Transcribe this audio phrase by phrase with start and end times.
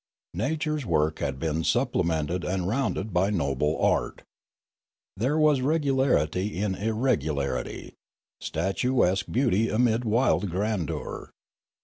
[0.33, 4.23] Nature's work had been supple mented and rounded by noble art.
[5.15, 7.93] There was regu larity in irregularity,
[8.39, 11.29] statuesque beauty amid wild grandeur.